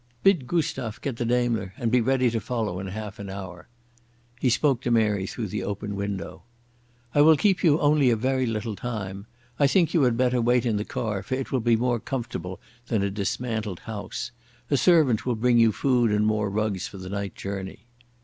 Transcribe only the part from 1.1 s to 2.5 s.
the Daimler and be ready to